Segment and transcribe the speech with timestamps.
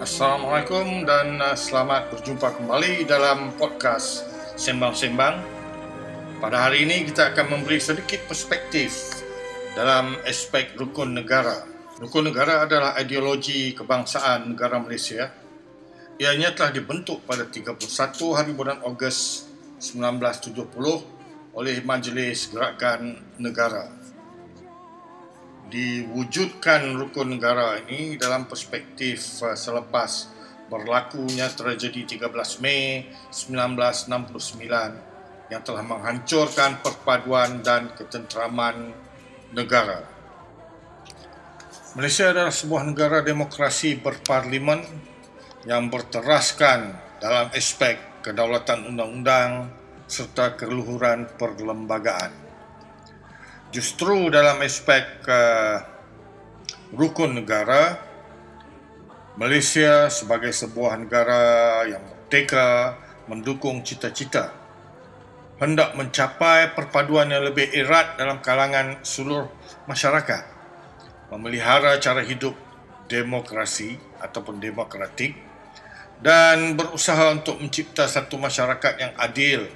[0.00, 4.24] Assalamualaikum dan uh, selamat berjumpa kembali dalam podcast
[4.56, 5.44] Sembang-Sembang.
[6.40, 9.20] Pada hari ini kita akan memberi sedikit perspektif
[9.76, 11.68] dalam aspek rukun negara.
[12.00, 15.36] Rukun negara adalah ideologi kebangsaan negara Malaysia.
[16.16, 17.76] Ianya telah dibentuk pada 31
[18.32, 19.52] hari bulan Ogos
[19.84, 20.64] 1970
[21.52, 23.99] oleh Majlis Gerakan Negara
[25.70, 30.26] diwujudkan rukun negara ini dalam perspektif uh, selepas
[30.66, 38.94] berlakunya tragedi 13 Mei 1969 yang telah menghancurkan perpaduan dan ketenteraman
[39.50, 40.06] negara.
[41.98, 44.86] Malaysia adalah sebuah negara demokrasi berparlimen
[45.66, 49.74] yang berteraskan dalam aspek kedaulatan undang-undang
[50.06, 52.49] serta keluhuran perlembagaan.
[53.70, 55.78] Justru dalam aspek uh,
[56.90, 58.02] rukun negara,
[59.38, 61.42] Malaysia sebagai sebuah negara
[61.86, 62.98] yang merdeka
[63.30, 64.50] mendukung cita-cita
[65.62, 69.46] hendak mencapai perpaduan yang lebih erat dalam kalangan seluruh
[69.86, 70.42] masyarakat
[71.30, 72.56] memelihara cara hidup
[73.06, 75.36] demokrasi ataupun demokratik
[76.24, 79.68] dan berusaha untuk mencipta satu masyarakat yang adil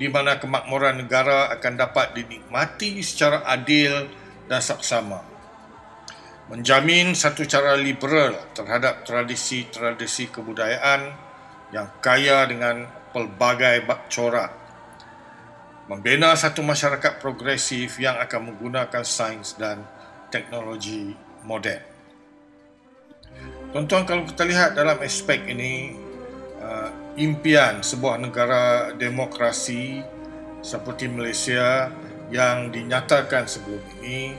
[0.00, 4.08] di mana kemakmuran negara akan dapat dinikmati secara adil
[4.48, 5.20] dan saksama.
[6.48, 11.12] Menjamin satu cara liberal terhadap tradisi-tradisi kebudayaan
[11.76, 14.50] yang kaya dengan pelbagai bak corak.
[15.86, 19.84] Membina satu masyarakat progresif yang akan menggunakan sains dan
[20.32, 21.12] teknologi
[21.44, 21.82] moden.
[23.70, 25.94] Tuan-tuan kalau kita lihat dalam aspek ini,
[26.58, 30.04] uh, impian sebuah negara demokrasi
[30.60, 31.90] seperti Malaysia
[32.30, 34.36] yang dinyatakan sebelum ini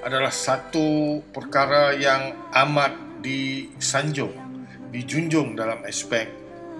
[0.00, 4.32] adalah satu perkara yang amat disanjung,
[4.90, 6.26] dijunjung dalam aspek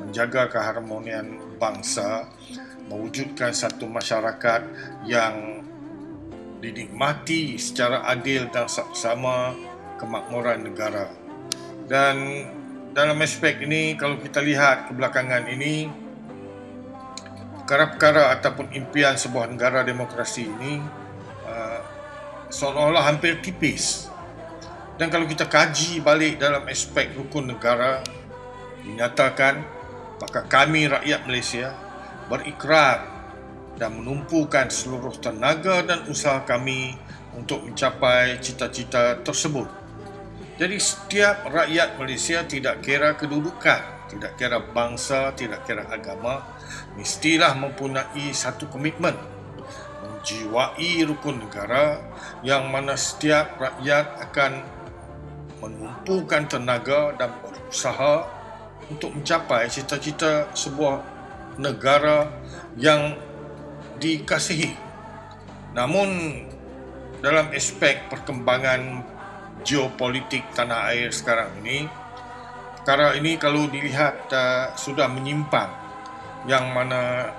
[0.00, 2.24] menjaga keharmonian bangsa,
[2.88, 4.64] mewujudkan satu masyarakat
[5.04, 5.60] yang
[6.64, 9.52] dinikmati secara adil dan sama
[10.00, 11.12] kemakmuran negara.
[11.84, 12.48] Dan
[13.00, 15.88] dalam aspek ini kalau kita lihat kebelakangan ini
[17.64, 20.84] perkara-perkara ataupun impian sebuah negara demokrasi ini
[21.48, 21.80] uh,
[22.52, 24.12] seolah-olah hampir tipis.
[25.00, 28.04] Dan kalau kita kaji balik dalam aspek rukun negara
[28.84, 29.64] dinyatakan
[30.20, 31.72] maka kami rakyat Malaysia
[32.28, 33.08] berikrar
[33.80, 37.00] dan menumpukan seluruh tenaga dan usaha kami
[37.32, 39.79] untuk mencapai cita-cita tersebut
[40.60, 43.80] jadi setiap rakyat Malaysia tidak kira kedudukan,
[44.12, 46.44] tidak kira bangsa, tidak kira agama,
[47.00, 49.16] mestilah mempunyai satu komitmen
[50.20, 52.04] menjiwai rukun negara
[52.44, 54.60] yang mana setiap rakyat akan
[55.64, 58.28] menumpukan tenaga dan berusaha
[58.92, 61.00] untuk mencapai cita-cita sebuah
[61.56, 62.28] negara
[62.76, 63.16] yang
[63.96, 64.76] dikasihi.
[65.72, 66.44] Namun
[67.24, 69.08] dalam aspek perkembangan
[69.62, 72.00] geopolitik tanah air sekarang ini
[72.90, 75.70] perkara ini kalau dilihat uh, sudah menyimpang.
[76.50, 77.30] Yang mana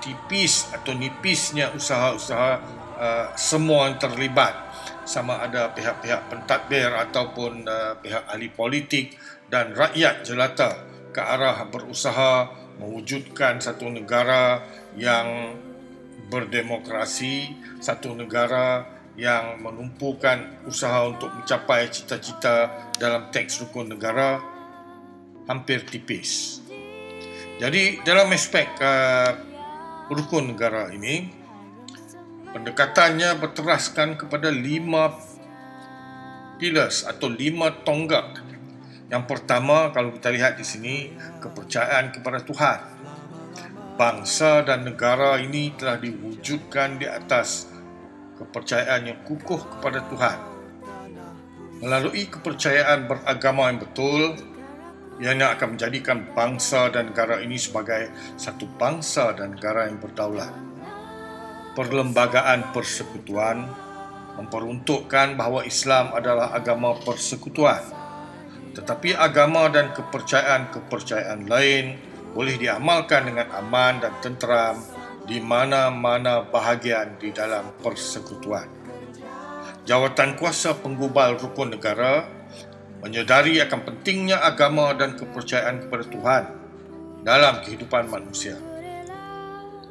[0.00, 2.52] tipis atau nipisnya usaha-usaha
[2.96, 4.56] uh, semua yang terlibat.
[5.04, 9.12] Sama ada pihak-pihak pentadbir ataupun uh, pihak ahli politik
[9.52, 12.48] dan rakyat jelata ke arah berusaha
[12.80, 14.64] mewujudkan satu negara
[14.96, 15.52] yang
[16.32, 18.88] berdemokrasi, satu negara
[19.20, 24.40] yang menumpukan usaha untuk mencapai cita-cita dalam teks rukun negara
[25.44, 26.64] hampir tipis.
[27.60, 29.36] Jadi dalam aspek uh,
[30.08, 31.28] rukun negara ini
[32.50, 35.12] pendekatannya berteraskan kepada lima
[36.56, 38.40] pillars atau lima tonggak.
[39.12, 40.94] Yang pertama kalau kita lihat di sini
[41.44, 42.80] kepercayaan kepada Tuhan.
[44.00, 47.69] Bangsa dan negara ini telah diwujudkan di atas
[48.40, 50.38] kepercayaan yang kukuh kepada Tuhan.
[51.84, 54.36] Melalui kepercayaan beragama yang betul,
[55.20, 58.08] ianya akan menjadikan bangsa dan negara ini sebagai
[58.40, 60.52] satu bangsa dan negara yang berdaulat.
[61.76, 63.68] Perlembagaan persekutuan
[64.40, 67.80] memperuntukkan bahawa Islam adalah agama persekutuan.
[68.72, 71.96] Tetapi agama dan kepercayaan-kepercayaan lain
[72.32, 74.78] boleh diamalkan dengan aman dan tenteram
[75.30, 78.66] di mana-mana bahagian di dalam persekutuan.
[79.86, 82.26] Jawatan kuasa penggubal rukun negara
[82.98, 86.44] menyedari akan pentingnya agama dan kepercayaan kepada Tuhan
[87.22, 88.58] dalam kehidupan manusia.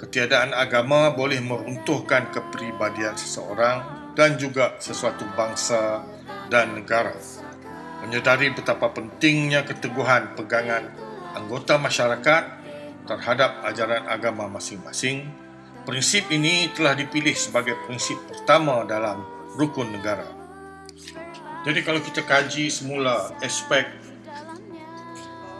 [0.00, 3.84] Ketiadaan agama boleh meruntuhkan kepribadian seseorang
[4.16, 6.00] dan juga sesuatu bangsa
[6.48, 7.12] dan negara.
[7.96, 10.94] menyedari betapa pentingnya keteguhan pegangan
[11.34, 12.55] anggota masyarakat
[13.06, 15.30] terhadap ajaran agama masing-masing.
[15.86, 19.22] Prinsip ini telah dipilih sebagai prinsip pertama dalam
[19.54, 20.26] rukun negara.
[21.62, 23.86] Jadi kalau kita kaji semula aspek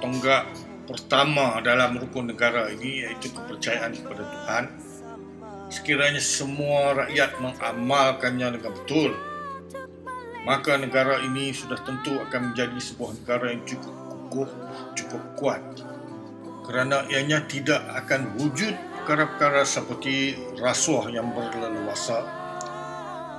[0.02, 0.46] tonggak
[0.86, 4.64] pertama dalam rukun negara ini iaitu kepercayaan kepada Tuhan,
[5.70, 9.10] sekiranya semua rakyat mengamalkannya dengan betul,
[10.46, 14.50] maka negara ini sudah tentu akan menjadi sebuah negara yang cukup kukuh,
[14.94, 15.62] cukup kuat.
[16.66, 18.74] Kerana ianya tidak akan wujud
[19.06, 22.26] perkara-perkara seperti rasuah yang berleluasa,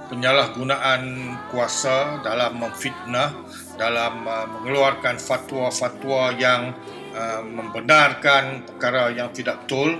[0.07, 3.35] penyalahgunaan kuasa dalam memfitnah,
[3.75, 6.71] dalam uh, mengeluarkan fatwa-fatwa yang
[7.12, 10.00] uh, membenarkan perkara yang tidak betul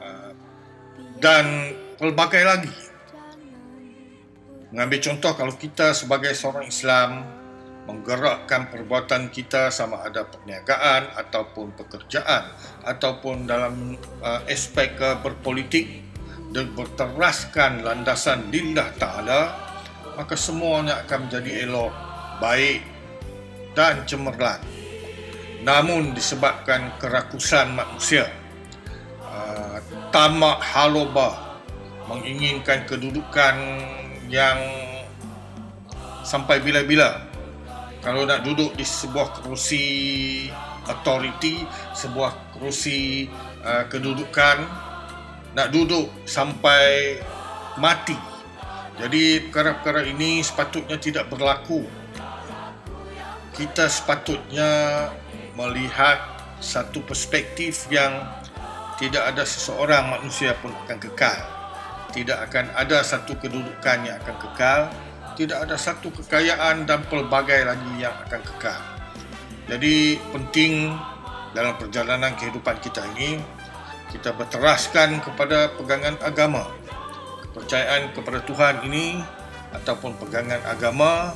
[0.00, 0.32] uh,
[1.20, 2.72] dan pelbagai lagi.
[4.72, 7.39] Mengambil contoh kalau kita sebagai seorang Islam
[7.88, 12.52] menggerakkan perbuatan kita sama ada perniagaan ataupun pekerjaan
[12.84, 16.04] ataupun dalam uh, aspek uh, berpolitik
[16.50, 19.70] dan berteraskan landasan lillah ta'ala
[20.18, 21.94] maka semuanya akan menjadi elok,
[22.44, 22.84] baik
[23.72, 24.60] dan cemerlang.
[25.64, 28.28] Namun disebabkan kerakusan manusia
[29.24, 29.80] uh,
[30.12, 31.56] tamak halobah
[32.04, 33.56] menginginkan kedudukan
[34.28, 34.58] yang
[36.26, 37.29] sampai bila-bila
[38.00, 39.84] kalau nak duduk di sebuah kerusi
[40.88, 43.28] authority, sebuah kerusi
[43.60, 44.64] uh, kedudukan
[45.52, 47.18] nak duduk sampai
[47.76, 48.16] mati.
[49.00, 51.84] Jadi perkara-perkara ini sepatutnya tidak berlaku.
[53.56, 54.68] Kita sepatutnya
[55.56, 56.20] melihat
[56.60, 58.20] satu perspektif yang
[59.00, 61.60] tidak ada seseorang manusia pun akan kekal
[62.10, 64.80] tidak akan ada satu kedudukan yang akan kekal,
[65.40, 68.76] tidak ada satu kekayaan dan pelbagai lagi yang akan kekal.
[69.72, 70.92] Jadi penting
[71.56, 73.40] dalam perjalanan kehidupan kita ini
[74.12, 76.68] kita berteraskan kepada pegangan agama.
[77.40, 79.24] Kepercayaan kepada Tuhan ini
[79.72, 81.32] ataupun pegangan agama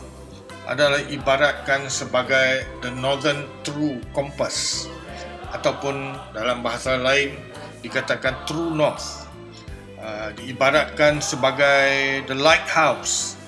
[0.69, 4.85] adalah ibaratkan sebagai the northern true compass
[5.57, 7.41] ataupun dalam bahasa lain
[7.81, 9.29] dikatakan true north
[9.97, 13.41] uh, diibaratkan sebagai the lighthouse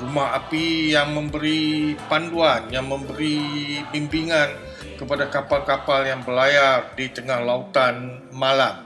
[0.00, 4.48] rumah api yang memberi panduan yang memberi bimbingan
[4.96, 8.80] kepada kapal-kapal yang berlayar di tengah lautan malam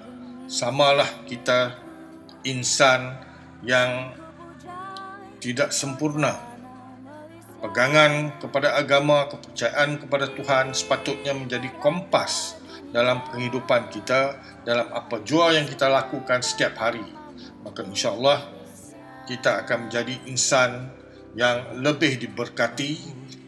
[0.51, 1.79] samalah kita
[2.43, 3.15] insan
[3.63, 4.13] yang
[5.39, 6.55] tidak sempurna
[7.65, 12.61] pegangan kepada agama kepercayaan kepada Tuhan sepatutnya menjadi kompas
[12.95, 17.03] dalam kehidupan kita, dalam apa jua yang kita lakukan setiap hari.
[17.67, 18.45] Maka insya-Allah
[19.27, 20.95] kita akan menjadi insan
[21.35, 22.99] yang lebih diberkati,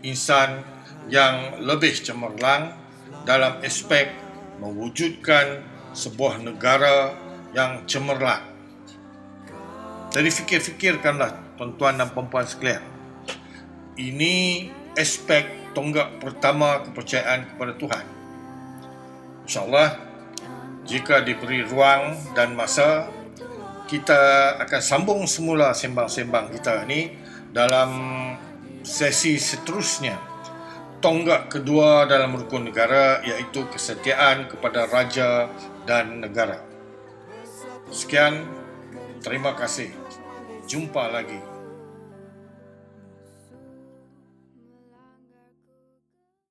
[0.03, 0.63] insan
[1.07, 2.75] yang lebih cemerlang
[3.23, 4.11] dalam aspek
[4.59, 5.63] mewujudkan
[5.95, 7.15] sebuah negara
[7.55, 8.43] yang cemerlang.
[10.11, 12.83] Jadi fikir-fikirkanlah tuan-tuan dan puan-puan sekalian.
[13.97, 14.67] Ini
[14.97, 18.05] aspek tonggak pertama kepercayaan kepada Tuhan.
[19.47, 19.91] InsyaAllah
[20.87, 23.11] jika diberi ruang dan masa
[23.87, 27.91] kita akan sambung semula sembang-sembang kita ini dalam
[28.87, 30.37] sesi seterusnya
[31.07, 35.47] tonggak kedua dalam rukun negara iaitu kesetiaan kepada raja
[35.87, 36.59] dan negara.
[37.93, 38.43] Sekian,
[39.23, 39.93] terima kasih.
[40.67, 41.56] Jumpa lagi.